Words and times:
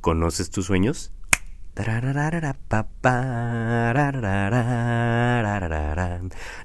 ¿Conoces 0.00 0.50
tus 0.50 0.66
sueños? 0.66 1.12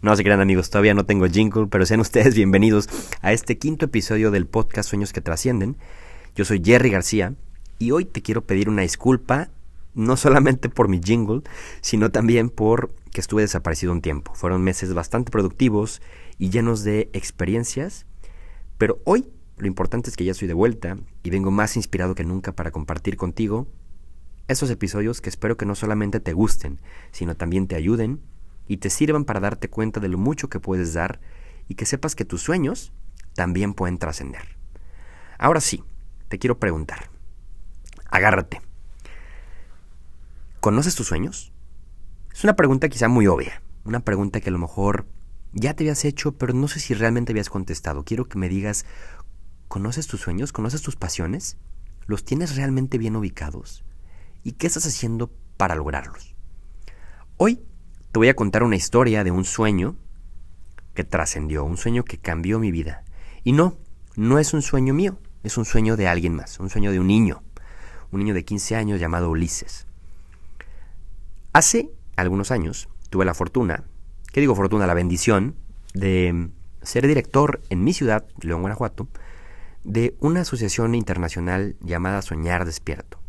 No 0.02 0.16
se 0.16 0.24
crean 0.24 0.40
amigos, 0.40 0.70
todavía 0.70 0.94
no 0.94 1.06
tengo 1.06 1.28
jingle, 1.28 1.66
pero 1.68 1.86
sean 1.88 2.00
ustedes 2.00 2.36
bienvenidos 2.36 2.88
a 3.22 3.34
este 3.34 3.58
quinto 3.58 3.86
episodio 3.86 4.30
del 4.30 4.46
podcast 4.46 4.90
Sueños 4.90 5.14
que 5.14 5.22
trascienden. 5.22 5.78
Yo 6.36 6.46
soy 6.46 6.62
Jerry 6.64 6.92
García 6.92 7.34
y 7.80 7.90
hoy 7.90 8.06
te 8.06 8.22
quiero 8.22 8.42
pedir 8.44 8.70
una 8.70 8.84
disculpa, 8.84 9.50
no 9.96 10.16
solamente 10.16 10.70
por 10.70 10.88
mi 10.88 11.02
jingle, 11.04 11.42
sino 11.82 12.12
también 12.12 12.50
por 12.50 12.94
que 13.12 13.22
estuve 13.22 13.42
desaparecido 13.42 13.92
un 13.92 14.02
tiempo. 14.02 14.36
Fueron 14.36 14.64
meses 14.64 14.94
bastante 14.94 15.32
productivos 15.32 16.04
y 16.38 16.52
llenos 16.52 16.84
de 16.84 17.10
experiencias, 17.14 18.06
pero 18.78 19.00
hoy 19.06 19.28
lo 19.58 19.68
importante 19.68 20.10
es 20.10 20.18
que 20.18 20.26
ya 20.26 20.32
estoy 20.32 20.48
de 20.48 20.54
vuelta 20.54 20.98
y 21.22 21.30
vengo 21.30 21.52
más 21.52 21.76
inspirado 21.76 22.16
que 22.16 22.24
nunca 22.24 22.54
para 22.54 22.72
compartir 22.72 23.18
contigo 23.18 23.68
esos 24.48 24.70
episodios 24.70 25.22
que 25.22 25.30
espero 25.30 25.58
que 25.58 25.66
no 25.66 25.76
solamente 25.76 26.20
te 26.20 26.34
gusten, 26.34 26.80
sino 27.12 27.36
también 27.36 27.68
te 27.68 27.76
ayuden 27.76 28.22
y 28.68 28.78
te 28.78 28.90
sirvan 28.90 29.26
para 29.26 29.40
darte 29.40 29.70
cuenta 29.70 30.00
de 30.00 30.10
lo 30.10 30.18
mucho 30.18 30.50
que 30.50 30.60
puedes 30.60 30.94
dar 30.94 31.20
y 31.68 31.76
que 31.76 31.86
sepas 31.86 32.16
que 32.16 32.26
tus 32.26 32.42
sueños 32.42 32.92
también 33.36 33.74
pueden 33.74 33.98
trascender. 33.98 34.58
Ahora 35.38 35.62
sí, 35.62 35.84
te 36.28 36.40
quiero 36.40 36.60
preguntar. 36.60 37.10
Agárrate. 38.10 38.62
¿Conoces 40.60 40.96
tus 40.96 41.08
sueños? 41.08 41.52
Es 42.34 42.44
una 42.44 42.56
pregunta 42.56 42.90
quizá 42.90 43.08
muy 43.08 43.28
obvia, 43.28 43.62
una 43.86 44.00
pregunta 44.02 44.42
que 44.42 44.50
a 44.50 44.54
lo 44.54 44.60
mejor 44.60 45.06
ya 45.52 45.74
te 45.74 45.84
habías 45.84 46.04
hecho, 46.06 46.34
pero 46.34 46.54
no 46.54 46.68
sé 46.68 46.80
si 46.80 46.94
realmente 46.94 47.32
habías 47.32 47.50
contestado. 47.50 48.04
Quiero 48.04 48.26
que 48.26 48.40
me 48.40 48.50
digas 48.50 48.86
¿Conoces 49.74 50.06
tus 50.06 50.22
sueños? 50.22 50.52
¿Conoces 50.52 50.84
tus 50.84 50.96
pasiones? 50.96 51.58
¿Los 52.06 52.24
tienes 52.24 52.56
realmente 52.56 53.00
bien 53.00 53.16
ubicados? 53.16 53.84
¿Y 54.44 54.52
qué 54.52 54.68
estás 54.68 54.86
haciendo 54.86 55.32
para 55.58 55.74
lograrlos? 55.74 56.36
Hoy 57.38 57.56
te 58.12 58.20
voy 58.20 58.30
a 58.30 58.36
contar 58.36 58.62
una 58.62 58.76
historia 58.76 59.24
de 59.24 59.32
un 59.32 59.46
sueño 59.46 59.96
que 60.94 61.04
trascendió, 61.04 61.64
un 61.66 61.78
sueño 61.78 62.06
que 62.06 62.20
cambió 62.20 62.60
mi 62.60 62.70
vida. 62.70 63.04
Y 63.44 63.54
no, 63.54 63.80
no 64.16 64.38
es 64.38 64.54
un 64.54 64.62
sueño 64.62 64.94
mío, 64.94 65.18
es 65.42 65.58
un 65.58 65.66
sueño 65.66 65.98
de 65.98 66.08
alguien 66.08 66.36
más, 66.36 66.60
un 66.60 66.70
sueño 66.70 66.92
de 66.92 67.00
un 67.00 67.08
niño, 67.08 67.42
un 68.12 68.20
niño 68.20 68.36
de 68.36 68.46
15 68.46 68.76
años 68.76 69.00
llamado 69.00 69.32
Ulises. 69.32 69.88
Hace 71.52 71.90
algunos 72.16 72.52
años 72.52 72.90
tuve 73.10 73.26
la 73.26 73.34
fortuna, 73.34 73.86
¿qué 74.34 74.40
digo 74.40 74.54
fortuna? 74.54 74.86
La 74.86 74.94
bendición 74.94 75.56
de 75.96 76.52
ser 76.84 77.08
director 77.08 77.60
en 77.72 77.84
mi 77.84 77.92
ciudad, 77.92 78.28
León, 78.40 78.62
Guanajuato, 78.62 79.08
de 79.84 80.16
una 80.20 80.42
asociación 80.42 80.96
internacional 80.96 81.76
llamada 81.82 82.22
Soñar 82.22 82.66
Despierto. 82.66 83.20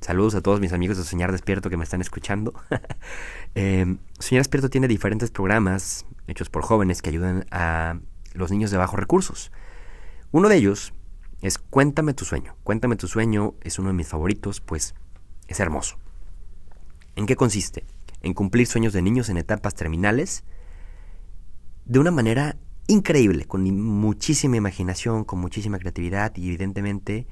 Saludos 0.00 0.34
a 0.34 0.42
todos 0.42 0.60
mis 0.60 0.72
amigos 0.72 0.98
de 0.98 1.04
Soñar 1.04 1.32
Despierto 1.32 1.70
que 1.70 1.76
me 1.76 1.84
están 1.84 2.00
escuchando. 2.00 2.54
Em, 3.54 3.98
Soñar 4.18 4.40
Despierto 4.40 4.68
tiene 4.68 4.88
diferentes 4.88 5.30
programas 5.30 6.06
hechos 6.26 6.50
por 6.50 6.62
jóvenes 6.62 7.02
que 7.02 7.10
ayudan 7.10 7.46
a 7.50 7.98
los 8.32 8.50
niños 8.50 8.70
de 8.70 8.76
bajos 8.76 8.98
recursos. 8.98 9.52
Uno 10.32 10.48
de 10.48 10.56
ellos 10.56 10.92
es 11.40 11.58
Cuéntame 11.58 12.14
tu 12.14 12.24
sueño. 12.24 12.56
Cuéntame 12.64 12.96
tu 12.96 13.06
sueño 13.06 13.54
es 13.62 13.78
uno 13.78 13.88
de 13.88 13.94
mis 13.94 14.08
favoritos, 14.08 14.60
pues 14.60 14.94
es 15.46 15.60
hermoso. 15.60 15.98
¿En 17.16 17.26
qué 17.26 17.36
consiste? 17.36 17.84
En 18.22 18.34
cumplir 18.34 18.66
sueños 18.66 18.92
de 18.92 19.02
niños 19.02 19.28
en 19.28 19.36
etapas 19.36 19.74
terminales 19.74 20.44
de 21.84 21.98
una 21.98 22.10
manera 22.10 22.56
increíble, 22.86 23.46
con 23.46 23.62
muchísima 23.80 24.56
imaginación, 24.56 25.24
con 25.24 25.38
muchísima 25.38 25.78
creatividad 25.78 26.36
y 26.36 26.48
evidentemente 26.48 27.26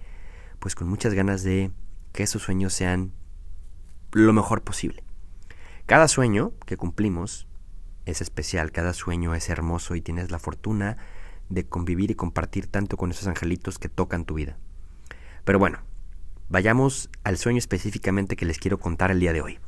pues 0.58 0.75
con 0.75 0.89
muchas 0.89 1.12
ganas 1.14 1.42
de 1.42 1.72
que 2.12 2.22
esos 2.22 2.42
sueños 2.42 2.72
sean 2.72 3.12
lo 4.12 4.33
mejor 4.33 4.62
posible. 4.62 5.03
Cada 5.86 6.08
sueño 6.08 6.53
que 6.67 6.77
cumplimos 6.77 7.47
es 8.06 8.20
especial, 8.20 8.73
cada 8.73 8.92
sueño 8.92 9.35
es 9.35 9.48
hermoso 9.48 9.95
y 9.95 10.01
tienes 10.01 10.30
la 10.30 10.39
fortuna 10.39 10.96
de 11.48 11.67
convivir 11.68 12.11
y 12.11 12.14
compartir 12.14 12.67
tanto 12.67 12.96
con 12.96 13.11
esos 13.11 13.27
angelitos 13.27 13.79
que 13.79 13.89
tocan 13.89 14.24
tu 14.24 14.35
vida. 14.35 14.57
Pero 15.45 15.58
bueno, 15.58 15.80
vayamos 16.48 17.11
al 17.24 17.36
sueño 17.36 17.58
específicamente 17.58 18.36
que 18.36 18.46
les 18.46 18.58
quiero 18.58 18.79
contar 18.79 19.11
el 19.11 19.20
día 19.20 19.33
de 19.33 19.42
hoy. 19.42 19.58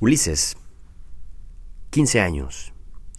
Ulises, 0.00 0.56
15 1.90 2.20
años, 2.20 2.72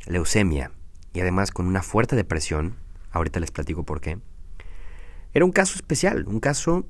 leucemia, 0.05 0.71
y 1.13 1.21
además 1.21 1.51
con 1.51 1.67
una 1.67 1.81
fuerte 1.81 2.15
depresión, 2.15 2.75
ahorita 3.11 3.39
les 3.39 3.51
platico 3.51 3.83
por 3.83 4.01
qué, 4.01 4.19
era 5.33 5.45
un 5.45 5.51
caso 5.51 5.75
especial, 5.75 6.25
un 6.27 6.39
caso 6.39 6.85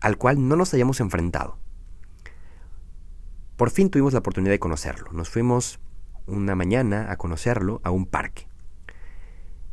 al 0.00 0.16
cual 0.16 0.48
no 0.48 0.56
nos 0.56 0.74
hayamos 0.74 1.00
enfrentado. 1.00 1.58
Por 3.56 3.70
fin 3.70 3.90
tuvimos 3.90 4.14
la 4.14 4.20
oportunidad 4.20 4.52
de 4.52 4.58
conocerlo. 4.58 5.12
Nos 5.12 5.28
fuimos 5.28 5.80
una 6.26 6.54
mañana 6.54 7.10
a 7.10 7.16
conocerlo 7.16 7.80
a 7.84 7.90
un 7.90 8.06
parque. 8.06 8.48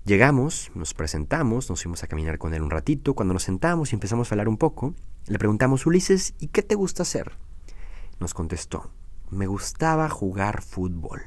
Llegamos, 0.06 0.72
nos 0.76 0.94
presentamos, 0.94 1.70
nos 1.70 1.82
fuimos 1.82 2.04
a 2.04 2.08
caminar 2.08 2.38
con 2.38 2.54
él 2.54 2.62
un 2.62 2.70
ratito. 2.70 3.14
Cuando 3.14 3.34
nos 3.34 3.44
sentamos 3.44 3.92
y 3.92 3.96
empezamos 3.96 4.32
a 4.32 4.36
hablar 4.36 4.50
un 4.50 4.58
poco, 4.58 4.94
le 5.28 5.40
preguntamos, 5.40 5.86
Ulises, 5.86 6.34
¿y 6.40 6.48
qué 6.48 6.62
te 6.62 6.76
gusta 6.76 7.04
hacer? 7.04 7.38
Nos 8.20 8.34
contestó, 8.34 8.92
me 9.30 9.48
gustaba 9.48 10.10
jugar 10.10 10.62
fútbol. 10.62 11.24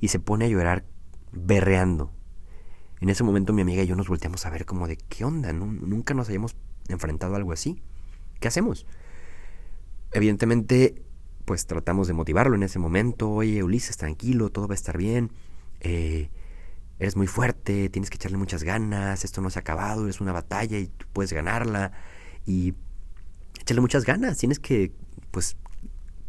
Y 0.00 0.08
se 0.08 0.20
pone 0.20 0.46
a 0.46 0.48
llorar 0.48 0.84
berreando. 1.32 2.12
En 3.00 3.08
ese 3.08 3.24
momento 3.24 3.52
mi 3.52 3.62
amiga 3.62 3.82
y 3.82 3.86
yo 3.86 3.96
nos 3.96 4.08
volteamos 4.08 4.46
a 4.46 4.50
ver 4.50 4.64
como 4.64 4.86
de 4.86 4.96
qué 4.96 5.24
onda, 5.24 5.52
nunca 5.52 6.14
nos 6.14 6.28
habíamos 6.28 6.54
enfrentado 6.88 7.34
a 7.34 7.36
algo 7.36 7.52
así. 7.52 7.82
¿Qué 8.38 8.48
hacemos? 8.48 8.86
Evidentemente, 10.12 11.02
pues 11.44 11.66
tratamos 11.66 12.06
de 12.06 12.14
motivarlo 12.14 12.54
en 12.54 12.62
ese 12.62 12.78
momento. 12.78 13.30
Oye, 13.30 13.62
Ulises, 13.62 13.96
tranquilo, 13.96 14.50
todo 14.50 14.68
va 14.68 14.74
a 14.74 14.76
estar 14.76 14.98
bien. 14.98 15.32
Eh, 15.80 16.30
eres 16.98 17.16
muy 17.16 17.26
fuerte, 17.26 17.88
tienes 17.88 18.10
que 18.10 18.16
echarle 18.16 18.36
muchas 18.38 18.62
ganas, 18.62 19.24
esto 19.24 19.40
no 19.40 19.50
se 19.50 19.58
ha 19.58 19.60
acabado, 19.60 20.08
es 20.08 20.20
una 20.20 20.32
batalla 20.32 20.78
y 20.78 20.86
tú 20.86 21.06
puedes 21.12 21.32
ganarla. 21.32 21.92
Y 22.46 22.74
echarle 23.60 23.80
muchas 23.80 24.04
ganas, 24.04 24.38
tienes 24.38 24.60
que, 24.60 24.92
pues, 25.30 25.56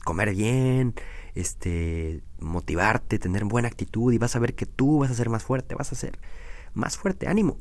comer 0.03 0.33
bien, 0.33 0.95
este, 1.35 2.21
motivarte, 2.43 3.19
tener 3.19 3.45
buena 3.45 3.67
actitud 3.67 4.13
y 4.13 4.17
vas 4.17 4.35
a 4.35 4.39
ver 4.39 4.55
que 4.55 4.65
tú 4.65 4.99
vas 4.99 5.11
a 5.11 5.15
ser 5.15 5.29
más 5.29 5.43
fuerte, 5.43 5.75
vas 5.75 5.91
a 5.91 5.95
ser 5.95 6.19
más 6.73 6.97
fuerte, 6.97 7.27
ánimo. 7.27 7.57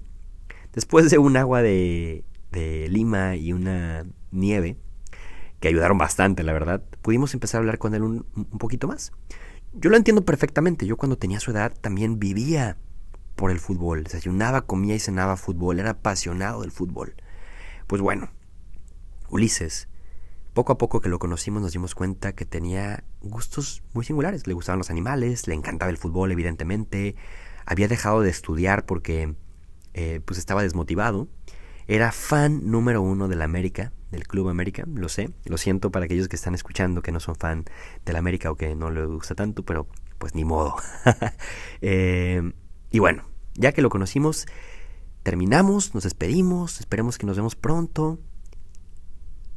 Después 0.72 1.10
de 1.10 1.18
un 1.18 1.36
agua 1.36 1.62
de, 1.62 2.24
de 2.50 2.88
lima 2.88 3.36
y 3.36 3.52
una 3.52 4.06
nieve, 4.30 4.76
que 5.60 5.68
ayudaron 5.68 5.96
bastante, 5.96 6.42
la 6.42 6.52
verdad, 6.52 6.82
pudimos 7.02 7.34
empezar 7.34 7.58
a 7.58 7.60
hablar 7.60 7.78
con 7.78 7.94
él 7.94 8.02
un, 8.02 8.26
un 8.34 8.58
poquito 8.58 8.88
más. 8.88 9.12
Yo 9.72 9.90
lo 9.90 9.96
entiendo 9.96 10.24
perfectamente, 10.24 10.86
yo 10.86 10.96
cuando 10.96 11.16
tenía 11.16 11.40
su 11.40 11.52
edad 11.52 11.72
también 11.80 12.18
vivía 12.18 12.76
por 13.36 13.50
el 13.50 13.60
fútbol, 13.60 14.04
desayunaba, 14.04 14.66
comía 14.66 14.94
y 14.94 14.98
cenaba 14.98 15.36
fútbol, 15.36 15.78
era 15.78 15.90
apasionado 15.90 16.62
del 16.62 16.72
fútbol. 16.72 17.14
Pues 17.86 18.02
bueno, 18.02 18.30
Ulises 19.30 19.88
poco 20.54 20.72
a 20.72 20.78
poco 20.78 21.00
que 21.00 21.08
lo 21.08 21.18
conocimos 21.18 21.62
nos 21.62 21.72
dimos 21.72 21.94
cuenta 21.94 22.34
que 22.34 22.44
tenía 22.44 23.04
gustos 23.20 23.82
muy 23.92 24.04
singulares. 24.04 24.46
Le 24.46 24.54
gustaban 24.54 24.78
los 24.78 24.90
animales, 24.90 25.46
le 25.48 25.54
encantaba 25.54 25.90
el 25.90 25.96
fútbol, 25.96 26.32
evidentemente. 26.32 27.16
Había 27.64 27.88
dejado 27.88 28.20
de 28.20 28.30
estudiar 28.30 28.84
porque 28.84 29.34
eh, 29.94 30.20
pues 30.24 30.38
estaba 30.38 30.62
desmotivado. 30.62 31.28
Era 31.86 32.12
fan 32.12 32.70
número 32.70 33.02
uno 33.02 33.28
de 33.28 33.36
la 33.36 33.44
América, 33.44 33.92
del 34.10 34.26
Club 34.26 34.48
América, 34.48 34.84
lo 34.86 35.08
sé. 35.08 35.30
Lo 35.44 35.58
siento 35.58 35.90
para 35.90 36.04
aquellos 36.04 36.28
que 36.28 36.36
están 36.36 36.54
escuchando 36.54 37.02
que 37.02 37.12
no 37.12 37.20
son 37.20 37.34
fan 37.34 37.64
de 38.04 38.12
la 38.12 38.18
América 38.18 38.50
o 38.50 38.56
que 38.56 38.74
no 38.74 38.90
le 38.90 39.04
gusta 39.06 39.34
tanto, 39.34 39.64
pero 39.64 39.88
pues 40.18 40.34
ni 40.34 40.44
modo. 40.44 40.76
Eh, 41.84 42.52
y 42.92 43.00
bueno, 43.00 43.24
ya 43.54 43.72
que 43.72 43.82
lo 43.82 43.90
conocimos, 43.90 44.46
terminamos, 45.24 45.94
nos 45.94 46.04
despedimos, 46.04 46.78
esperemos 46.78 47.18
que 47.18 47.26
nos 47.26 47.36
vemos 47.36 47.56
pronto 47.56 48.20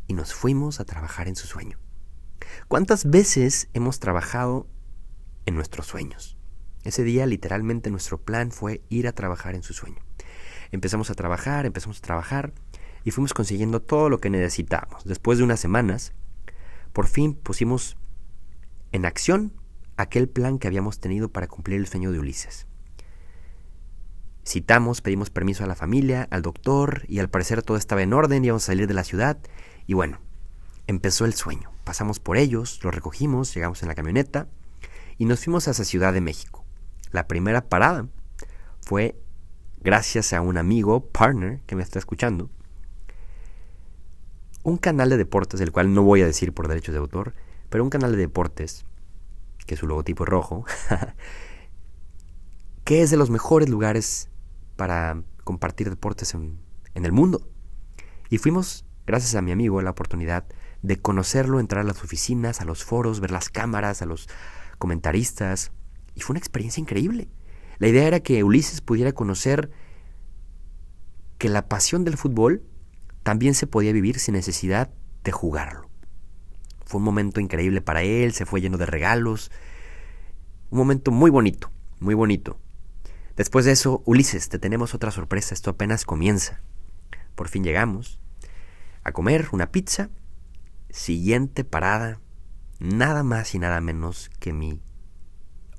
y 0.08 0.14
nos 0.14 0.34
fuimos 0.34 0.80
a 0.80 0.86
trabajar 0.86 1.28
en 1.28 1.36
su 1.36 1.48
sueño. 1.48 1.80
¿Cuántas 2.68 3.10
veces 3.10 3.70
hemos 3.74 4.00
trabajado 4.00 4.68
en 5.46 5.56
nuestros 5.56 5.88
sueños? 5.88 6.38
Ese 6.84 7.04
día 7.04 7.26
literalmente 7.26 7.90
nuestro 7.90 8.22
plan 8.22 8.52
fue 8.52 8.84
ir 8.90 9.08
a 9.08 9.14
trabajar 9.14 9.56
en 9.56 9.64
su 9.64 9.74
sueño. 9.74 10.04
Empezamos 10.72 11.10
a 11.10 11.16
trabajar, 11.16 11.66
empezamos 11.66 11.98
a 11.98 12.02
trabajar 12.02 12.54
y 13.04 13.12
fuimos 13.12 13.34
consiguiendo 13.34 13.82
todo 13.82 14.10
lo 14.10 14.20
que 14.20 14.30
necesitábamos. 14.30 15.04
Después 15.04 15.38
de 15.38 15.44
unas 15.44 15.60
semanas, 15.60 16.14
por 16.94 17.08
fin 17.08 17.34
pusimos 17.34 17.98
en 18.92 19.06
acción 19.06 19.54
aquel 19.98 20.30
plan 20.30 20.60
que 20.60 20.68
habíamos 20.68 21.00
tenido 21.00 21.30
para 21.30 21.48
cumplir 21.48 21.80
el 21.80 21.88
sueño 21.88 22.12
de 22.12 22.20
Ulises. 22.20 22.68
Citamos, 24.48 25.02
pedimos 25.02 25.32
permiso 25.32 25.64
a 25.64 25.68
la 25.68 25.76
familia, 25.76 26.28
al 26.30 26.44
doctor 26.44 27.04
y 27.08 27.18
al 27.18 27.30
parecer 27.30 27.64
todo 27.64 27.78
estaba 27.78 28.04
en 28.04 28.14
orden, 28.14 28.46
íbamos 28.46 28.64
a 28.64 28.68
salir 28.68 28.88
de 28.88 28.94
la 28.94 29.04
ciudad 29.04 29.40
y 29.88 29.94
bueno, 29.94 30.20
empezó 30.88 31.26
el 31.26 31.34
sueño. 31.34 31.72
Pasamos 31.84 32.20
por 32.20 32.38
ellos, 32.38 32.80
los 32.84 32.94
recogimos, 32.94 33.54
llegamos 33.54 33.82
en 33.82 33.88
la 33.88 33.96
camioneta 33.96 34.48
y 35.18 35.26
nos 35.26 35.44
fuimos 35.44 35.68
hacia 35.68 35.86
Ciudad 35.86 36.14
de 36.14 36.22
México. 36.22 36.66
La 37.12 37.28
primera 37.28 37.70
parada 37.70 38.08
fue 38.82 39.20
gracias 39.80 40.34
a 40.34 40.42
un 40.42 40.58
amigo, 40.58 41.08
partner, 41.10 41.62
que 41.68 41.76
me 41.76 41.84
está 41.84 42.00
escuchando. 42.00 42.50
un 44.64 44.78
canal 44.78 45.12
de 45.12 45.18
deportes, 45.18 45.60
del 45.60 45.72
cual 45.72 45.94
no 45.94 46.02
voy 46.02 46.24
a 46.24 46.26
decir 46.26 46.52
por 46.52 46.68
derechos 46.68 46.94
de 46.94 47.00
autor, 47.00 47.36
pero 47.70 47.84
un 47.84 47.92
canal 47.92 48.12
de 48.12 48.18
deportes, 48.18 48.84
que 49.68 49.76
su 49.76 49.86
logotipo 49.86 50.24
es 50.24 50.30
rojo, 50.30 50.66
que 52.84 53.04
es 53.04 53.12
de 53.12 53.18
los 53.18 53.30
mejores 53.30 53.70
lugares 53.70 54.30
para 54.76 55.22
compartir 55.44 55.92
deportes 55.92 56.34
en, 56.34 56.58
en 56.96 57.06
el 57.06 57.12
mundo. 57.12 57.48
Y 58.32 58.40
fuimos, 58.40 58.86
gracias 59.06 59.36
a 59.36 59.42
mi 59.42 59.52
amigo, 59.52 59.82
la 59.82 59.92
oportunidad 59.92 60.46
de 60.82 60.98
conocerlo, 60.98 61.60
entrar 61.60 61.82
a 61.82 61.88
las 61.88 62.04
oficinas, 62.04 62.62
a 62.62 62.66
los 62.66 62.84
foros, 62.84 63.20
ver 63.20 63.32
las 63.32 63.50
cámaras, 63.50 64.02
a 64.02 64.06
los 64.06 64.28
comentaristas. 64.78 65.72
Y 66.14 66.22
fue 66.22 66.34
una 66.34 66.40
experiencia 66.40 66.82
increíble. 66.82 67.28
La 67.78 67.88
idea 67.88 68.08
era 68.08 68.20
que 68.20 68.44
Ulises 68.44 68.82
pudiera 68.82 69.12
conocer 69.12 69.72
que 71.38 71.50
la 71.50 71.68
pasión 71.68 72.04
del 72.04 72.18
fútbol 72.18 72.64
también 73.24 73.56
se 73.56 73.68
podía 73.68 73.92
vivir 73.92 74.20
sin 74.20 74.36
necesidad 74.36 74.92
de 75.24 75.32
jugarlo. 75.32 75.90
Fue 76.86 77.00
un 77.00 77.04
momento 77.04 77.40
increíble 77.40 77.82
para 77.82 78.04
él, 78.04 78.34
se 78.34 78.46
fue 78.46 78.62
lleno 78.62 78.78
de 78.78 78.86
regalos. 78.86 79.52
Un 80.70 80.78
momento 80.78 81.12
muy 81.12 81.32
bonito, 81.32 81.72
muy 82.00 82.14
bonito. 82.14 82.60
Después 83.36 83.66
de 83.66 83.72
eso, 83.72 84.02
Ulises, 84.06 84.48
te 84.50 84.60
tenemos 84.60 84.94
otra 84.94 85.12
sorpresa, 85.12 85.54
esto 85.54 85.72
apenas 85.72 86.06
comienza. 86.06 86.62
Por 87.36 87.50
fin 87.50 87.64
llegamos 87.64 88.20
a 89.06 89.12
comer 89.14 89.48
una 89.54 89.72
pizza. 89.72 90.10
Siguiente 90.90 91.64
parada, 91.64 92.20
nada 92.80 93.24
más 93.24 93.54
y 93.56 93.60
nada 93.60 93.80
menos 93.80 94.30
que 94.40 94.52
mi 94.52 94.82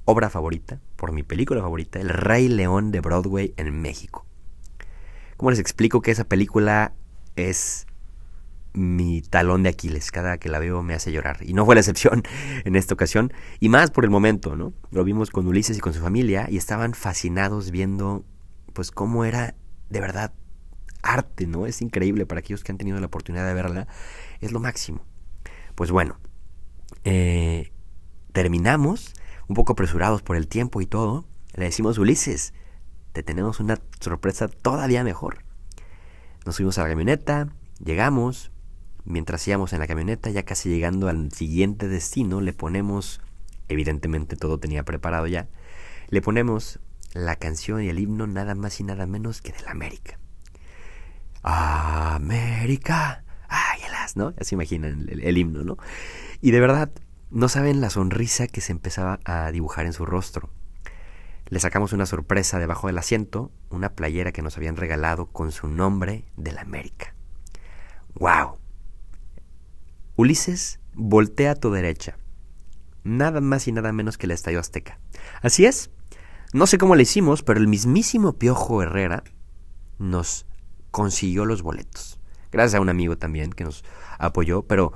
obra 0.04 0.30
favorita, 0.30 0.80
por 0.94 1.12
mi 1.12 1.22
película 1.22 1.60
favorita, 1.60 2.00
El 2.00 2.08
Rey 2.08 2.48
León 2.48 2.92
de 2.92 3.00
Broadway 3.00 3.52
en 3.56 3.82
México. 3.82 4.24
¿Cómo 5.36 5.50
les 5.50 5.58
explico 5.58 6.00
que 6.00 6.12
esa 6.12 6.24
película 6.24 6.94
es 7.34 7.86
mi 8.72 9.22
talón 9.22 9.64
de 9.64 9.70
Aquiles? 9.70 10.12
Cada 10.12 10.38
que 10.38 10.48
la 10.48 10.60
veo 10.60 10.82
me 10.82 10.94
hace 10.94 11.10
llorar. 11.10 11.38
Y 11.42 11.52
no 11.52 11.66
fue 11.66 11.74
la 11.74 11.80
excepción 11.80 12.22
en 12.64 12.76
esta 12.76 12.94
ocasión. 12.94 13.32
Y 13.58 13.68
más 13.68 13.90
por 13.90 14.04
el 14.04 14.10
momento, 14.10 14.54
¿no? 14.54 14.72
Lo 14.90 15.02
vimos 15.02 15.30
con 15.30 15.46
Ulises 15.46 15.76
y 15.76 15.80
con 15.80 15.92
su 15.92 16.00
familia 16.00 16.46
y 16.48 16.58
estaban 16.58 16.94
fascinados 16.94 17.70
viendo, 17.70 18.24
pues, 18.72 18.92
cómo 18.92 19.24
era 19.24 19.56
de 19.90 20.00
verdad 20.00 20.32
arte, 21.02 21.46
¿no? 21.46 21.66
Es 21.66 21.82
increíble 21.82 22.26
para 22.26 22.40
aquellos 22.40 22.64
que 22.64 22.72
han 22.72 22.78
tenido 22.78 22.98
la 23.00 23.06
oportunidad 23.06 23.46
de 23.46 23.54
verla. 23.54 23.88
Es 24.40 24.52
lo 24.52 24.60
máximo. 24.60 25.04
Pues 25.74 25.90
bueno, 25.90 26.18
eh, 27.04 27.72
terminamos, 28.32 29.14
un 29.48 29.54
poco 29.54 29.72
apresurados 29.72 30.22
por 30.22 30.36
el 30.36 30.48
tiempo 30.48 30.80
y 30.80 30.86
todo. 30.86 31.24
Le 31.54 31.64
decimos, 31.64 31.98
Ulises, 31.98 32.52
te 33.12 33.22
tenemos 33.22 33.60
una 33.60 33.80
sorpresa 34.00 34.48
todavía 34.48 35.04
mejor. 35.04 35.44
Nos 36.44 36.56
subimos 36.56 36.78
a 36.78 36.82
la 36.82 36.88
camioneta, 36.88 37.48
llegamos, 37.82 38.52
mientras 39.04 39.46
íbamos 39.48 39.72
en 39.72 39.80
la 39.80 39.86
camioneta, 39.86 40.30
ya 40.30 40.44
casi 40.44 40.68
llegando 40.68 41.08
al 41.08 41.32
siguiente 41.32 41.88
destino, 41.88 42.40
le 42.40 42.52
ponemos, 42.52 43.20
evidentemente 43.68 44.36
todo 44.36 44.58
tenía 44.58 44.84
preparado 44.84 45.26
ya, 45.26 45.48
le 46.10 46.20
ponemos 46.22 46.78
la 47.14 47.36
canción 47.36 47.82
y 47.82 47.88
el 47.88 47.98
himno 47.98 48.26
nada 48.26 48.54
más 48.54 48.78
y 48.80 48.84
nada 48.84 49.06
menos 49.06 49.40
que 49.40 49.52
del 49.52 49.66
América. 49.68 50.18
América, 51.42 53.24
águilas, 53.48 54.16
¿no? 54.16 54.32
Ya 54.32 54.44
se 54.44 54.54
imaginan 54.54 55.06
el, 55.08 55.38
himno, 55.38 55.64
¿no? 55.64 55.76
Y 56.40 56.50
de 56.50 56.60
verdad, 56.60 56.90
no 57.30 57.48
saben 57.48 57.80
la 57.80 57.90
sonrisa 57.90 58.46
que 58.46 58.60
se 58.60 58.72
empezaba 58.72 59.20
a 59.24 59.50
dibujar 59.50 59.86
en 59.86 59.92
su 59.92 60.06
rostro. 60.06 60.50
Le 61.48 61.60
sacamos 61.60 61.92
una 61.92 62.06
sorpresa 62.06 62.58
debajo 62.58 62.88
del 62.88 62.98
asiento, 62.98 63.52
una 63.70 63.90
playera 63.90 64.32
que 64.32 64.42
nos 64.42 64.56
habían 64.56 64.76
regalado 64.76 65.26
con 65.26 65.52
su 65.52 65.68
nombre 65.68 66.24
de 66.36 66.52
la 66.52 66.62
América. 66.62 67.14
¡Wow! 68.14 68.58
Ulises 70.16 70.80
voltea 70.94 71.52
a 71.52 71.54
tu 71.54 71.70
derecha. 71.70 72.16
Nada 73.04 73.40
más 73.40 73.68
y 73.68 73.72
nada 73.72 73.92
menos 73.92 74.18
que 74.18 74.26
el 74.26 74.32
Estadio 74.32 74.58
Azteca. 74.58 74.98
Así 75.42 75.66
es. 75.66 75.90
No 76.52 76.66
sé 76.66 76.78
cómo 76.78 76.96
le 76.96 77.02
hicimos, 77.02 77.42
pero 77.42 77.60
el 77.60 77.68
mismísimo 77.68 78.32
Piojo 78.32 78.82
Herrera 78.82 79.22
nos 79.98 80.46
consiguió 80.96 81.44
los 81.44 81.60
boletos. 81.60 82.18
Gracias 82.50 82.76
a 82.76 82.80
un 82.80 82.88
amigo 82.88 83.18
también 83.18 83.52
que 83.52 83.64
nos 83.64 83.84
apoyó, 84.18 84.62
pero 84.62 84.94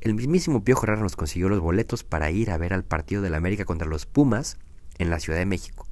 el 0.00 0.14
mismísimo 0.14 0.62
Piojo 0.62 0.84
Herrera 0.84 1.02
nos 1.02 1.16
consiguió 1.16 1.48
los 1.48 1.58
boletos 1.58 2.04
para 2.04 2.30
ir 2.30 2.52
a 2.52 2.58
ver 2.58 2.72
al 2.72 2.84
partido 2.84 3.22
de 3.22 3.30
la 3.30 3.38
América 3.38 3.64
contra 3.64 3.88
los 3.88 4.06
Pumas 4.06 4.56
en 4.98 5.10
la 5.10 5.18
Ciudad 5.18 5.40
de 5.40 5.46
México. 5.46 5.88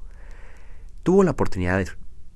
Tuvo 1.03 1.25
la 1.25 1.33
oportunidad 1.33 1.79
de 1.79 1.89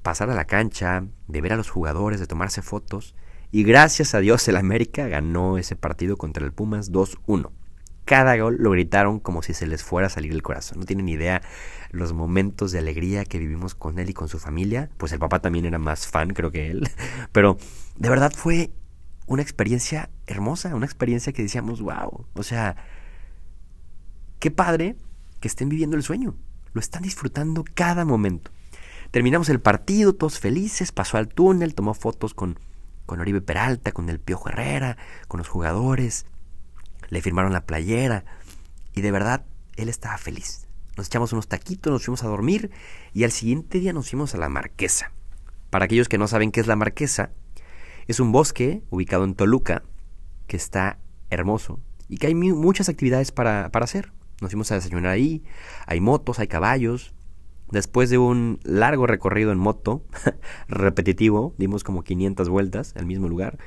pasar 0.02 0.28
a 0.28 0.34
la 0.34 0.46
cancha, 0.46 1.05
de 1.28 1.40
ver 1.40 1.52
a 1.52 1.56
los 1.56 1.70
jugadores, 1.70 2.19
de 2.19 2.26
tomarse 2.26 2.62
fotos, 2.62 3.14
y 3.52 3.62
gracias 3.62 4.12
a 4.17 4.19
Dios 4.19 4.49
el 4.49 4.56
América 4.56 5.06
ganó 5.06 5.56
ese 5.56 5.76
partido 5.76 6.17
contra 6.17 6.44
el 6.44 6.52
Pumas 6.52 6.90
2-1. 6.90 7.52
Cada 8.05 8.37
gol 8.37 8.56
lo 8.59 8.71
gritaron 8.71 9.19
como 9.19 9.43
si 9.43 9.55
se 9.55 9.67
les 9.67 9.83
fuera 9.83 10.09
a 10.09 10.11
salir 10.11 10.33
el 10.33 10.43
corazón. 10.43 10.81
No 10.81 10.85
tienen 10.85 11.09
idea 11.09 11.43
los 11.91 12.12
momentos 12.12 12.73
de 12.73 12.79
alegría 12.79 13.25
que 13.25 13.39
vivimos 13.39 13.75
con 13.75 13.99
él 13.99 14.11
y 14.11 14.15
con 14.15 14.29
su 14.29 14.39
familia. 14.39 14.91
Pues 14.99 15.12
el 15.12 15.19
papá 15.19 15.41
también 15.41 15.65
era 15.65 15.79
más 15.79 16.06
fan, 16.06 16.31
creo 16.31 16.51
que 16.51 16.71
él. 16.71 16.89
Pero 17.33 17.56
de 17.97 18.11
verdad 18.11 18.33
fue 18.35 18.71
una 19.27 19.43
experiencia 19.43 20.11
hermosa, 20.27 20.75
una 20.75 20.87
experiencia 20.87 21.33
que 21.33 21.43
decíamos, 21.43 21.81
wow. 21.81 22.27
O 22.35 22.43
sea, 22.43 22.77
qué 24.39 24.51
padre 24.51 24.97
que 25.41 25.49
estén 25.49 25.69
viviendo 25.69 25.97
el 25.97 26.03
sueño. 26.03 26.37
Lo 26.73 26.81
están 26.81 27.03
disfrutando 27.03 27.65
cada 27.75 28.05
momento. 28.05 28.51
Terminamos 29.11 29.49
el 29.49 29.61
partido, 29.61 30.15
todos 30.15 30.41
felices, 30.41 30.91
pasó 30.91 31.19
al 31.19 31.29
túnel, 31.29 31.75
tomó 31.75 31.95
fotos 31.95 32.35
con, 32.35 32.59
con 33.06 33.21
Oribe 33.21 33.41
Peralta, 33.41 33.93
con 33.93 34.11
el 34.11 34.19
Piojo 34.19 34.49
Herrera, 34.49 34.97
con 35.29 35.39
los 35.39 35.49
jugadores, 35.49 36.27
le 37.09 37.23
firmaron 37.23 37.53
la 37.53 37.67
playera 37.67 38.25
y 38.95 39.01
de 39.01 39.11
verdad 39.11 39.45
él 39.77 39.89
estaba 39.89 40.19
feliz. 40.19 40.67
Nos 40.97 41.09
echamos 41.09 41.33
unos 41.33 41.49
taquitos, 41.49 41.93
nos 41.93 42.05
fuimos 42.05 42.23
a 42.23 42.29
dormir 42.29 42.71
y 43.12 43.25
al 43.25 43.33
siguiente 43.33 43.81
día 43.81 43.93
nos 43.93 44.11
fuimos 44.11 44.35
a 44.35 44.39
la 44.39 44.49
Marquesa. 44.49 45.12
Para 45.71 45.87
aquellos 45.87 46.09
que 46.09 46.19
no 46.19 46.29
saben 46.29 46.53
qué 46.53 46.61
es 46.61 46.67
la 46.67 46.77
Marquesa, 46.77 47.31
es 48.06 48.21
un 48.21 48.31
bosque 48.33 48.83
ubicado 48.91 49.25
en 49.25 49.35
Toluca 49.35 49.83
que 50.47 50.56
está 50.56 50.99
hermoso 51.31 51.81
y 52.09 52.19
que 52.19 52.29
hay 52.29 52.35
muchas 52.35 52.89
actividades 52.89 53.33
para, 53.33 53.71
para 53.71 53.85
hacer. 53.85 54.12
Nos 54.41 54.51
fuimos 54.51 54.71
a 54.71 54.77
desayunar 54.77 55.11
ahí, 55.11 55.43
hay 55.87 56.01
motos, 56.01 56.39
hay 56.39 56.47
caballos. 56.47 57.15
Después 57.71 58.11
de 58.11 58.19
un 58.19 58.61
largo 58.62 59.06
recorrido 59.06 59.51
en 59.51 59.59
moto, 59.59 60.05
repetitivo, 60.69 61.55
dimos 61.59 61.83
como 61.83 62.05
500 62.05 62.49
vueltas 62.49 62.95
al 62.97 63.06
mismo 63.06 63.29
lugar 63.29 63.59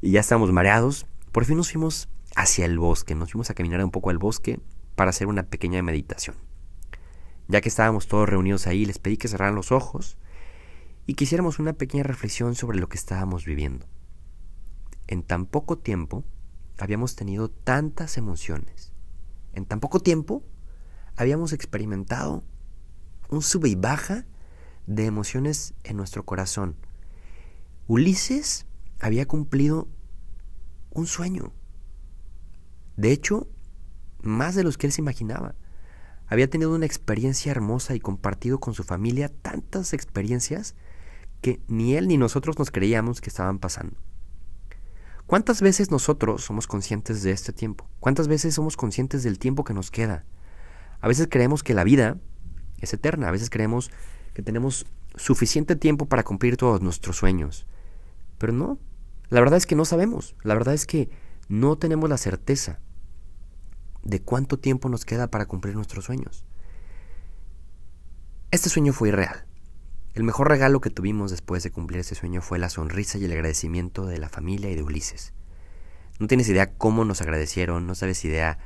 y 0.00 0.12
ya 0.12 0.20
estábamos 0.20 0.50
mareados. 0.50 1.06
Por 1.30 1.44
fin 1.44 1.56
nos 1.56 1.70
fuimos 1.70 2.08
hacia 2.36 2.66
el 2.66 2.78
bosque, 2.78 3.14
nos 3.14 3.32
fuimos 3.32 3.50
a 3.50 3.54
caminar 3.54 3.84
un 3.84 3.90
poco 3.90 4.10
al 4.10 4.18
bosque 4.18 4.60
para 4.94 5.10
hacer 5.10 5.26
una 5.26 5.44
pequeña 5.44 5.82
meditación. 5.82 6.36
Ya 7.48 7.60
que 7.60 7.68
estábamos 7.68 8.08
todos 8.08 8.28
reunidos 8.28 8.66
ahí, 8.66 8.86
les 8.86 8.98
pedí 8.98 9.16
que 9.16 9.28
cerraran 9.28 9.54
los 9.54 9.72
ojos 9.72 10.16
y 11.06 11.14
que 11.14 11.24
hiciéramos 11.24 11.58
una 11.58 11.74
pequeña 11.74 12.04
reflexión 12.04 12.54
sobre 12.54 12.78
lo 12.78 12.88
que 12.88 12.96
estábamos 12.96 13.44
viviendo. 13.44 13.86
En 15.06 15.22
tan 15.22 15.46
poco 15.46 15.78
tiempo 15.78 16.24
habíamos 16.78 17.14
tenido 17.14 17.50
tantas 17.50 18.16
emociones, 18.16 18.92
en 19.52 19.66
tan 19.66 19.80
poco 19.80 20.00
tiempo 20.00 20.42
habíamos 21.16 21.52
experimentado 21.52 22.42
un 23.28 23.42
sube 23.42 23.68
y 23.68 23.74
baja 23.74 24.26
de 24.86 25.06
emociones 25.06 25.74
en 25.84 25.96
nuestro 25.96 26.24
corazón. 26.24 26.76
Ulises 27.86 28.66
había 29.00 29.26
cumplido 29.26 29.88
un 30.90 31.06
sueño. 31.06 31.52
De 32.96 33.12
hecho, 33.12 33.48
más 34.24 34.54
de 34.54 34.64
los 34.64 34.78
que 34.78 34.86
él 34.86 34.92
se 34.92 35.02
imaginaba. 35.02 35.54
Había 36.26 36.48
tenido 36.48 36.74
una 36.74 36.86
experiencia 36.86 37.52
hermosa 37.52 37.94
y 37.94 38.00
compartido 38.00 38.58
con 38.58 38.74
su 38.74 38.82
familia 38.82 39.28
tantas 39.28 39.92
experiencias 39.92 40.74
que 41.40 41.60
ni 41.68 41.94
él 41.94 42.08
ni 42.08 42.16
nosotros 42.16 42.58
nos 42.58 42.70
creíamos 42.70 43.20
que 43.20 43.28
estaban 43.28 43.58
pasando. 43.58 43.96
¿Cuántas 45.26 45.60
veces 45.60 45.90
nosotros 45.90 46.44
somos 46.44 46.66
conscientes 46.66 47.22
de 47.22 47.32
este 47.32 47.52
tiempo? 47.52 47.88
¿Cuántas 48.00 48.28
veces 48.28 48.54
somos 48.54 48.76
conscientes 48.76 49.22
del 49.22 49.38
tiempo 49.38 49.64
que 49.64 49.74
nos 49.74 49.90
queda? 49.90 50.24
A 51.00 51.08
veces 51.08 51.28
creemos 51.30 51.62
que 51.62 51.74
la 51.74 51.84
vida 51.84 52.18
es 52.78 52.92
eterna, 52.94 53.28
a 53.28 53.30
veces 53.30 53.50
creemos 53.50 53.90
que 54.32 54.42
tenemos 54.42 54.86
suficiente 55.16 55.76
tiempo 55.76 56.06
para 56.06 56.24
cumplir 56.24 56.56
todos 56.56 56.80
nuestros 56.80 57.16
sueños. 57.16 57.66
Pero 58.38 58.52
no, 58.52 58.78
la 59.28 59.40
verdad 59.40 59.56
es 59.56 59.66
que 59.66 59.76
no 59.76 59.84
sabemos, 59.84 60.34
la 60.42 60.54
verdad 60.54 60.74
es 60.74 60.86
que 60.86 61.10
no 61.48 61.76
tenemos 61.76 62.08
la 62.08 62.18
certeza 62.18 62.80
de 64.04 64.20
cuánto 64.20 64.58
tiempo 64.58 64.88
nos 64.88 65.04
queda 65.04 65.28
para 65.28 65.46
cumplir 65.46 65.74
nuestros 65.74 66.04
sueños. 66.04 66.44
Este 68.50 68.68
sueño 68.68 68.92
fue 68.92 69.08
irreal. 69.08 69.46
El 70.12 70.22
mejor 70.22 70.48
regalo 70.48 70.80
que 70.80 70.90
tuvimos 70.90 71.30
después 71.30 71.64
de 71.64 71.72
cumplir 71.72 72.00
ese 72.00 72.14
sueño 72.14 72.40
fue 72.40 72.58
la 72.58 72.68
sonrisa 72.68 73.18
y 73.18 73.24
el 73.24 73.32
agradecimiento 73.32 74.06
de 74.06 74.18
la 74.18 74.28
familia 74.28 74.70
y 74.70 74.76
de 74.76 74.82
Ulises. 74.82 75.32
No 76.20 76.28
tienes 76.28 76.48
idea 76.48 76.72
cómo 76.74 77.04
nos 77.04 77.20
agradecieron, 77.20 77.86
no 77.86 77.96
sabes 77.96 78.24
idea 78.24 78.58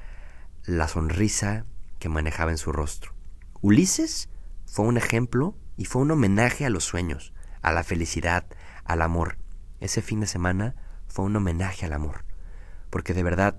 la 0.64 0.88
sonrisa 0.88 1.64
que 1.98 2.10
manejaba 2.10 2.50
en 2.50 2.58
su 2.58 2.70
rostro. 2.72 3.14
Ulises 3.62 4.28
fue 4.66 4.84
un 4.84 4.98
ejemplo 4.98 5.56
y 5.78 5.86
fue 5.86 6.02
un 6.02 6.10
homenaje 6.10 6.66
a 6.66 6.70
los 6.70 6.84
sueños, 6.84 7.32
a 7.62 7.72
la 7.72 7.84
felicidad, 7.84 8.44
al 8.84 9.00
amor. 9.00 9.38
Ese 9.80 10.02
fin 10.02 10.20
de 10.20 10.26
semana 10.26 10.74
fue 11.06 11.24
un 11.24 11.34
homenaje 11.36 11.86
al 11.86 11.94
amor, 11.94 12.26
porque 12.90 13.14
de 13.14 13.22
verdad 13.22 13.58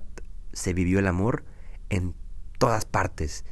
se 0.53 0.74
vivió 0.74 1.00
el 1.00 1.07
amor 1.07 1.43
en 1.89 2.15
todas 2.58 2.86
partes. 2.86 3.46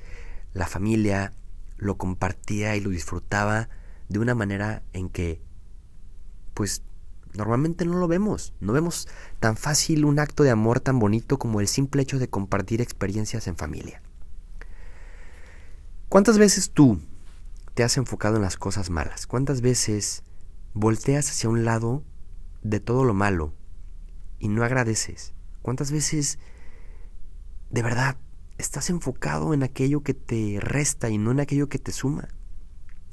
La 0.53 0.67
familia 0.67 1.33
lo 1.77 1.97
compartía 1.97 2.75
y 2.75 2.81
lo 2.81 2.89
disfrutaba 2.89 3.69
de 4.09 4.19
una 4.19 4.35
manera 4.35 4.83
en 4.93 5.09
que, 5.09 5.41
pues, 6.53 6.83
normalmente 7.33 7.85
no 7.85 7.97
lo 7.97 8.07
vemos. 8.07 8.53
No 8.59 8.73
vemos 8.73 9.07
tan 9.39 9.57
fácil 9.57 10.05
un 10.05 10.19
acto 10.19 10.43
de 10.43 10.51
amor 10.51 10.79
tan 10.79 10.99
bonito 10.99 11.37
como 11.37 11.61
el 11.61 11.67
simple 11.67 12.01
hecho 12.01 12.19
de 12.19 12.29
compartir 12.29 12.81
experiencias 12.81 13.47
en 13.47 13.57
familia. 13.57 14.01
¿Cuántas 16.09 16.37
veces 16.37 16.71
tú 16.71 17.01
te 17.73 17.83
has 17.83 17.97
enfocado 17.97 18.37
en 18.37 18.41
las 18.41 18.57
cosas 18.57 18.89
malas? 18.89 19.27
¿Cuántas 19.27 19.61
veces 19.61 20.23
volteas 20.73 21.29
hacia 21.29 21.49
un 21.49 21.65
lado 21.65 22.03
de 22.63 22.79
todo 22.79 23.03
lo 23.03 23.13
malo 23.13 23.53
y 24.39 24.47
no 24.47 24.63
agradeces? 24.63 25.33
¿Cuántas 25.61 25.91
veces 25.91 26.39
de 27.69 27.81
verdad 27.81 28.17
estás 28.57 28.89
enfocado 28.89 29.53
en 29.53 29.63
aquello 29.63 30.01
que 30.01 30.13
te 30.13 30.59
resta 30.59 31.09
y 31.09 31.17
no 31.17 31.31
en 31.31 31.39
aquello 31.39 31.69
que 31.69 31.79
te 31.79 31.91
suma? 31.91 32.27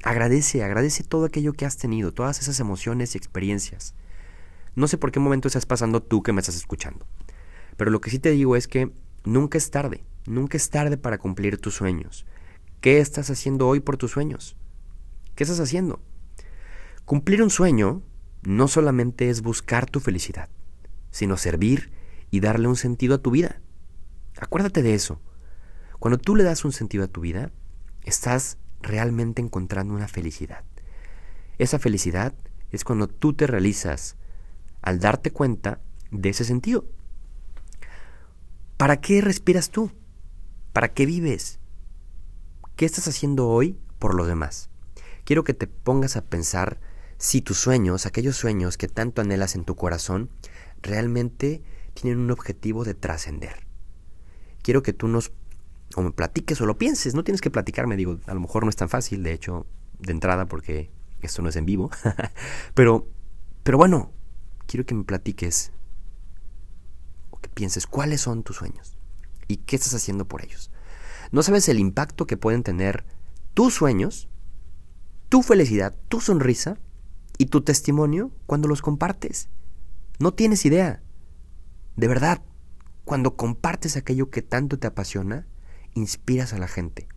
Agradece, 0.03 0.63
agradece 0.63 1.05
todo 1.05 1.25
aquello 1.25 1.53
que 1.53 1.67
has 1.67 1.77
tenido, 1.77 2.13
todas 2.13 2.41
esas 2.41 2.61
emociones 2.61 3.15
y 3.15 3.19
experiencias. 3.19 3.95
No 4.75 4.89
sé 4.89 4.99
por 4.99 5.13
qué 5.13 5.21
momento 5.21 5.49
estás 5.49 5.67
pasando 5.67 6.03
tú 6.03 6.23
que 6.23 6.33
me 6.33 6.41
estás 6.41 6.57
escuchando, 6.57 7.07
pero 7.77 7.91
lo 7.91 8.01
que 8.01 8.11
sí 8.11 8.19
te 8.19 8.31
digo 8.31 8.57
es 8.57 8.69
que 8.69 8.93
nunca 9.25 9.59
es 9.59 9.71
tarde, 9.71 10.05
nunca 10.27 10.57
es 10.57 10.69
tarde 10.71 10.97
para 10.97 11.19
cumplir 11.19 11.59
tus 11.59 11.75
sueños. 11.75 12.27
¿Qué 12.81 12.99
estás 12.99 13.31
haciendo 13.31 13.69
hoy 13.69 13.81
por 13.81 13.97
tus 13.97 14.11
sueños? 14.11 14.57
¿Qué 15.35 15.45
estás 15.45 15.61
haciendo? 15.61 16.03
Cumplir 17.05 17.43
un 17.43 17.51
sueño 17.51 18.03
no 18.43 18.69
solamente 18.69 19.31
es 19.31 19.41
buscar 19.41 19.87
tu 19.87 20.01
felicidad, 20.01 20.49
sino 21.11 21.37
servir 21.37 21.93
y 22.31 22.41
darle 22.41 22.69
un 22.69 22.77
sentido 22.77 23.15
a 23.15 23.23
tu 23.23 23.31
vida. 23.31 23.61
Acuérdate 24.39 24.83
de 24.83 24.95
eso. 24.95 25.21
Cuando 26.05 26.19
tú 26.19 26.37
le 26.37 26.45
das 26.45 26.67
un 26.67 26.73
sentido 26.73 27.03
a 27.05 27.09
tu 27.09 27.23
vida, 27.23 27.51
estás 28.03 28.59
realmente 28.83 29.41
encontrando 29.41 29.95
una 29.95 30.07
felicidad. 30.07 30.63
Esa 31.57 31.79
felicidad 31.79 32.35
es 32.73 32.85
cuando 32.85 33.09
tú 33.09 33.33
te 33.33 33.47
realizas 33.47 34.17
al 34.83 35.01
darte 35.01 35.31
cuenta 35.31 35.81
de 36.11 36.29
ese 36.29 36.45
sentido. 36.45 36.85
¿Para 38.77 39.01
qué 39.01 39.23
respiras 39.23 39.71
tú? 39.71 39.93
¿Para 40.75 40.93
qué 40.93 41.07
vives? 41.07 41.59
¿Qué 42.77 42.85
estás 42.85 43.09
haciendo 43.09 43.49
hoy 43.49 43.79
por 43.99 44.15
lo 44.15 44.27
demás? 44.27 44.69
Quiero 45.25 45.43
que 45.43 45.55
te 45.55 45.69
pongas 45.69 46.19
a 46.19 46.27
pensar 46.27 46.81
si 47.17 47.41
tus 47.41 47.57
sueños, 47.57 48.05
aquellos 48.05 48.37
sueños 48.37 48.77
que 48.77 48.89
tanto 48.89 49.23
anhelas 49.23 49.55
en 49.55 49.65
tu 49.65 49.75
corazón, 49.75 50.29
realmente 50.83 51.63
tienen 51.95 52.19
un 52.19 52.31
objetivo 52.31 52.85
de 52.85 52.93
trascender. 52.93 53.65
Quiero 54.61 54.83
que 54.83 54.93
tú 54.93 55.09
nos 55.09 55.33
o 55.97 56.03
me 56.03 56.11
platiques 56.11 56.61
o 56.61 56.67
lo 56.67 56.79
pienses, 56.79 57.15
no 57.15 57.25
tienes 57.25 57.41
que 57.41 57.51
platicarme, 57.51 57.97
digo, 57.97 58.19
a 58.27 58.35
lo 58.35 58.41
mejor 58.41 58.65
no 58.65 58.71
es 58.71 58.77
tan 58.77 58.89
fácil, 58.89 59.23
de 59.23 59.33
hecho, 59.33 59.67
de 59.99 60.13
entrada 60.13 60.47
porque 60.47 60.91
esto 61.23 61.43
no 61.43 61.49
es 61.49 61.57
en 61.57 61.67
vivo, 61.67 61.91
pero 62.75 63.09
pero 63.65 63.79
bueno, 63.79 64.13
quiero 64.67 64.85
que 64.85 64.95
me 64.95 65.05
platiques 65.05 65.73
o 67.31 67.39
que 67.39 67.49
pienses 67.49 67.87
cuáles 67.87 68.21
son 68.21 68.43
tus 68.43 68.57
sueños 68.57 68.99
y 69.49 69.57
qué 69.57 69.77
estás 69.77 69.95
haciendo 69.95 70.29
por 70.29 70.45
ellos. 70.45 70.71
No 71.33 71.43
sabes 71.43 71.69
el 71.71 71.81
impacto 71.81 72.27
que 72.27 72.37
pueden 72.37 72.63
tener 72.63 73.07
tus 73.55 73.73
sueños, 73.73 74.29
tu 75.31 75.43
felicidad, 75.43 75.97
tu 76.09 76.21
sonrisa 76.21 76.77
y 77.39 77.47
tu 77.47 77.63
testimonio 77.63 78.31
cuando 78.45 78.69
los 78.69 78.83
compartes. 78.83 79.49
No 80.19 80.35
tienes 80.35 80.67
idea. 80.67 81.03
De 81.97 82.07
verdad, 82.07 82.43
cuando 83.07 83.35
compartes 83.35 83.97
aquello 83.97 84.29
que 84.29 84.43
tanto 84.43 84.79
te 84.79 84.87
apasiona, 84.87 85.47
inspiras 85.95 86.53
a 86.53 86.59
la 86.59 86.69
gente. 86.69 87.09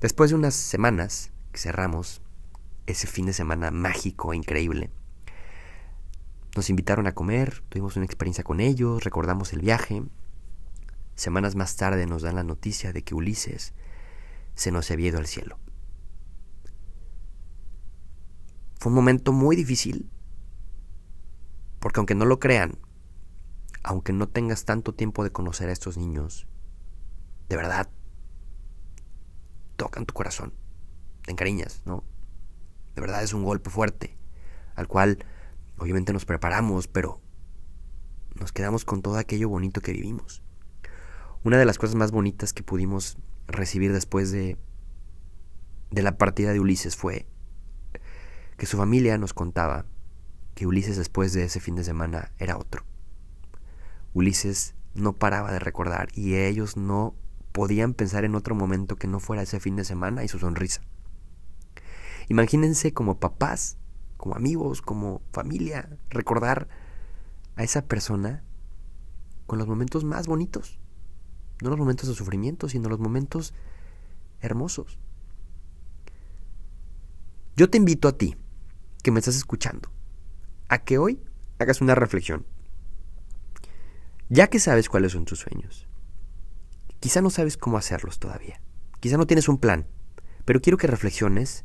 Después 0.00 0.30
de 0.30 0.36
unas 0.36 0.54
semanas 0.54 1.30
que 1.52 1.58
cerramos 1.58 2.22
ese 2.86 3.06
fin 3.06 3.26
de 3.26 3.32
semana 3.32 3.70
mágico 3.70 4.32
e 4.32 4.36
increíble, 4.36 4.90
nos 6.56 6.70
invitaron 6.70 7.06
a 7.06 7.14
comer, 7.14 7.62
tuvimos 7.68 7.96
una 7.96 8.06
experiencia 8.06 8.42
con 8.42 8.60
ellos, 8.60 9.04
recordamos 9.04 9.52
el 9.52 9.60
viaje. 9.60 10.02
Semanas 11.14 11.54
más 11.54 11.76
tarde 11.76 12.06
nos 12.06 12.22
dan 12.22 12.36
la 12.36 12.42
noticia 12.42 12.92
de 12.92 13.02
que 13.02 13.14
Ulises 13.14 13.74
se 14.54 14.72
nos 14.72 14.90
había 14.90 15.08
ido 15.08 15.18
al 15.18 15.26
cielo. 15.26 15.58
Fue 18.78 18.90
un 18.90 18.96
momento 18.96 19.32
muy 19.32 19.54
difícil, 19.54 20.10
porque 21.78 22.00
aunque 22.00 22.14
no 22.14 22.24
lo 22.24 22.40
crean, 22.40 22.78
aunque 23.82 24.12
no 24.12 24.28
tengas 24.28 24.64
tanto 24.64 24.94
tiempo 24.94 25.22
de 25.22 25.32
conocer 25.32 25.68
a 25.68 25.72
estos 25.72 25.98
niños, 25.98 26.46
de 27.50 27.56
verdad, 27.56 27.90
tocan 29.76 30.06
tu 30.06 30.14
corazón, 30.14 30.54
te 31.22 31.32
encariñas, 31.32 31.82
¿no? 31.84 32.02
De 32.94 33.02
verdad 33.02 33.22
es 33.22 33.34
un 33.34 33.44
golpe 33.44 33.68
fuerte, 33.68 34.16
al 34.74 34.88
cual 34.88 35.18
Obviamente 35.80 36.12
nos 36.12 36.26
preparamos, 36.26 36.88
pero 36.88 37.22
nos 38.38 38.52
quedamos 38.52 38.84
con 38.84 39.00
todo 39.00 39.16
aquello 39.16 39.48
bonito 39.48 39.80
que 39.80 39.92
vivimos. 39.92 40.42
Una 41.42 41.56
de 41.56 41.64
las 41.64 41.78
cosas 41.78 41.96
más 41.96 42.10
bonitas 42.10 42.52
que 42.52 42.62
pudimos 42.62 43.16
recibir 43.46 43.90
después 43.90 44.30
de, 44.30 44.58
de 45.90 46.02
la 46.02 46.18
partida 46.18 46.52
de 46.52 46.60
Ulises 46.60 46.96
fue 46.96 47.26
que 48.58 48.66
su 48.66 48.76
familia 48.76 49.16
nos 49.16 49.32
contaba 49.32 49.86
que 50.54 50.66
Ulises 50.66 50.98
después 50.98 51.32
de 51.32 51.44
ese 51.44 51.60
fin 51.60 51.76
de 51.76 51.84
semana 51.84 52.30
era 52.38 52.58
otro. 52.58 52.84
Ulises 54.12 54.74
no 54.92 55.14
paraba 55.14 55.50
de 55.50 55.60
recordar 55.60 56.08
y 56.12 56.34
ellos 56.34 56.76
no 56.76 57.14
podían 57.52 57.94
pensar 57.94 58.24
en 58.24 58.34
otro 58.34 58.54
momento 58.54 58.96
que 58.96 59.08
no 59.08 59.20
fuera 59.20 59.42
ese 59.42 59.60
fin 59.60 59.76
de 59.76 59.84
semana 59.84 60.24
y 60.24 60.28
su 60.28 60.38
sonrisa. 60.38 60.82
Imagínense 62.28 62.92
como 62.92 63.18
papás 63.18 63.76
como 64.20 64.36
amigos, 64.36 64.82
como 64.82 65.22
familia, 65.32 65.88
recordar 66.10 66.68
a 67.56 67.64
esa 67.64 67.86
persona 67.86 68.44
con 69.46 69.58
los 69.58 69.66
momentos 69.66 70.04
más 70.04 70.26
bonitos. 70.26 70.78
No 71.62 71.70
los 71.70 71.78
momentos 71.78 72.06
de 72.06 72.14
sufrimiento, 72.14 72.68
sino 72.68 72.90
los 72.90 73.00
momentos 73.00 73.54
hermosos. 74.42 74.98
Yo 77.56 77.70
te 77.70 77.78
invito 77.78 78.08
a 78.08 78.18
ti, 78.18 78.36
que 79.02 79.10
me 79.10 79.20
estás 79.20 79.36
escuchando, 79.36 79.90
a 80.68 80.84
que 80.84 80.98
hoy 80.98 81.22
hagas 81.58 81.80
una 81.80 81.94
reflexión. 81.94 82.44
Ya 84.28 84.48
que 84.48 84.60
sabes 84.60 84.90
cuáles 84.90 85.12
son 85.12 85.24
tus 85.24 85.40
sueños, 85.40 85.88
quizá 87.00 87.22
no 87.22 87.30
sabes 87.30 87.56
cómo 87.56 87.78
hacerlos 87.78 88.18
todavía, 88.18 88.60
quizá 89.00 89.16
no 89.16 89.26
tienes 89.26 89.48
un 89.48 89.58
plan, 89.58 89.86
pero 90.44 90.60
quiero 90.60 90.78
que 90.78 90.86
reflexiones, 90.86 91.64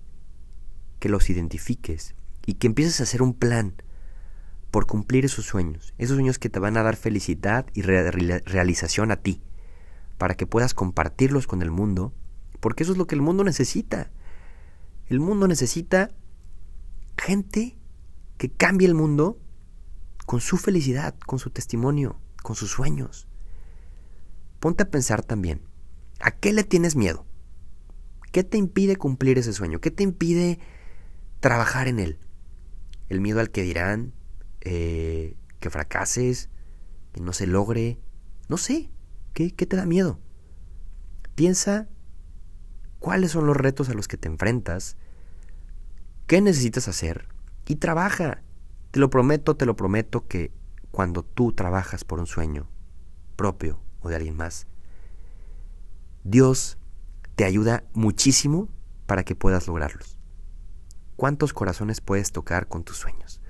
que 0.99 1.09
los 1.09 1.29
identifiques 1.29 2.15
y 2.45 2.55
que 2.55 2.67
empieces 2.67 2.99
a 2.99 3.03
hacer 3.03 3.21
un 3.21 3.33
plan 3.33 3.75
por 4.71 4.87
cumplir 4.87 5.25
esos 5.25 5.45
sueños, 5.45 5.93
esos 5.97 6.15
sueños 6.15 6.39
que 6.39 6.49
te 6.49 6.59
van 6.59 6.77
a 6.77 6.83
dar 6.83 6.95
felicidad 6.95 7.65
y 7.73 7.81
realización 7.81 9.11
a 9.11 9.17
ti, 9.17 9.41
para 10.17 10.35
que 10.35 10.47
puedas 10.47 10.73
compartirlos 10.73 11.47
con 11.47 11.61
el 11.61 11.71
mundo, 11.71 12.13
porque 12.59 12.83
eso 12.83 12.91
es 12.93 12.97
lo 12.97 13.07
que 13.07 13.15
el 13.15 13.21
mundo 13.21 13.43
necesita. 13.43 14.11
El 15.07 15.19
mundo 15.19 15.47
necesita 15.47 16.11
gente 17.17 17.77
que 18.37 18.49
cambie 18.49 18.87
el 18.87 18.95
mundo 18.95 19.37
con 20.25 20.41
su 20.41 20.57
felicidad, 20.57 21.15
con 21.25 21.39
su 21.39 21.51
testimonio, 21.51 22.19
con 22.41 22.55
sus 22.55 22.71
sueños. 22.71 23.27
Ponte 24.65 24.81
a 24.81 24.89
pensar 24.89 25.21
también, 25.21 25.61
¿a 26.19 26.31
qué 26.31 26.51
le 26.51 26.63
tienes 26.63 26.95
miedo? 26.95 27.27
¿Qué 28.31 28.43
te 28.43 28.57
impide 28.57 28.95
cumplir 28.95 29.37
ese 29.37 29.53
sueño? 29.53 29.79
¿Qué 29.79 29.91
te 29.91 30.01
impide 30.01 30.57
trabajar 31.39 31.87
en 31.87 31.99
él? 31.99 32.17
el 33.09 33.21
miedo 33.21 33.41
al 33.41 33.51
que 33.51 33.61
dirán, 33.61 34.11
eh, 34.61 35.37
que 35.59 35.69
fracases, 35.69 36.49
que 37.13 37.21
no 37.21 37.31
se 37.31 37.45
logre, 37.45 37.99
no 38.49 38.57
sé, 38.57 38.89
¿qué, 39.33 39.51
¿qué 39.51 39.67
te 39.67 39.75
da 39.75 39.85
miedo? 39.85 40.19
Piensa 41.35 41.87
cuáles 42.97 43.33
son 43.33 43.45
los 43.45 43.55
retos 43.55 43.89
a 43.89 43.93
los 43.93 44.07
que 44.07 44.17
te 44.17 44.29
enfrentas, 44.29 44.97
qué 46.25 46.41
necesitas 46.41 46.87
hacer 46.87 47.27
y 47.67 47.75
trabaja. 47.75 48.41
Te 48.89 48.99
lo 48.99 49.11
prometo, 49.11 49.55
te 49.55 49.67
lo 49.67 49.75
prometo 49.75 50.27
que 50.27 50.51
cuando 50.89 51.21
tú 51.21 51.51
trabajas 51.51 52.03
por 52.03 52.19
un 52.19 52.25
sueño 52.25 52.67
propio 53.35 53.84
o 54.05 54.09
de 54.09 54.15
alguien 54.15 54.37
más, 54.37 54.67
Dios 56.23 56.77
te 57.35 57.43
ayuda 57.43 57.83
muchísimo 57.93 58.69
para 59.05 59.23
que 59.23 59.35
puedas 59.35 59.67
lograrlos. 59.67 60.17
¿Cuántos 61.15 61.53
corazones 61.53 62.01
puedes 62.01 62.31
tocar 62.31 62.67
con 62.67 62.83
tus 62.83 62.97
sueños? 62.97 63.41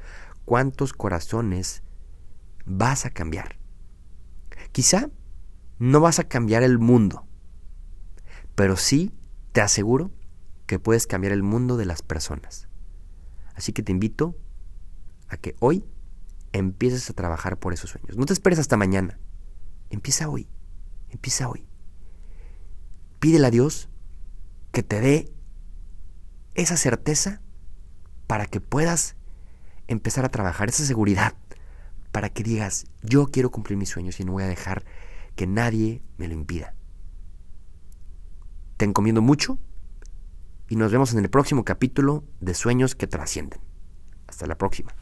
¿Cuántos 0.46 0.94
corazones 0.94 1.84
vas 2.66 3.06
a 3.06 3.10
cambiar? 3.10 3.58
Quizá 4.72 5.10
no 5.80 6.00
vas 6.00 6.20
a 6.20 6.26
cambiar 6.26 6.64
el 6.64 6.80
mundo, 6.80 7.28
pero 8.56 8.78
sí 8.78 9.14
te 9.52 9.62
aseguro 9.62 10.12
que 10.68 10.80
puedes 10.80 11.08
cambiar 11.08 11.34
el 11.34 11.44
mundo 11.44 11.78
de 11.78 11.86
las 11.86 12.02
personas. 12.02 12.68
Así 13.56 13.74
que 13.74 13.84
te 13.84 13.92
invito 13.92 14.38
a 15.28 15.38
que 15.38 15.56
hoy 15.60 15.86
empieces 16.54 17.10
a 17.10 17.14
trabajar 17.14 17.58
por 17.58 17.74
esos 17.74 17.90
sueños. 17.90 18.18
No 18.18 18.26
te 18.26 18.34
esperes 18.34 18.60
hasta 18.60 18.78
mañana. 18.78 19.20
Empieza 19.89 20.30
hoy. 20.30 20.48
Empieza 21.10 21.48
hoy. 21.50 21.65
Pídele 23.20 23.48
a 23.48 23.51
Dios 23.51 23.89
que 24.72 24.84
te 24.84 25.00
dé 25.00 25.32
esa 26.54 26.77
certeza 26.77 27.42
para 28.27 28.46
que 28.46 28.62
puedas 28.62 29.15
empezar 29.88 30.25
a 30.25 30.30
trabajar, 30.30 30.70
esa 30.70 30.86
seguridad, 30.86 31.36
para 32.12 32.30
que 32.30 32.44
digas, 32.44 32.86
yo 33.04 33.27
quiero 33.27 33.51
cumplir 33.51 33.77
mis 33.77 33.89
sueños 33.89 34.20
y 34.20 34.25
no 34.25 34.34
voy 34.34 34.44
a 34.44 34.48
dejar 34.48 34.86
que 35.36 35.48
nadie 35.48 36.01
me 36.18 36.27
lo 36.27 36.34
impida. 36.34 36.74
Te 38.77 38.86
encomiendo 38.86 39.22
mucho 39.22 39.60
y 40.70 40.75
nos 40.75 40.92
vemos 40.92 41.13
en 41.13 41.20
el 41.20 41.30
próximo 41.30 41.63
capítulo 41.63 42.24
de 42.39 42.54
Sueños 42.54 42.96
que 42.96 43.08
trascienden. 43.08 43.60
Hasta 44.27 44.48
la 44.48 44.58
próxima. 44.58 44.94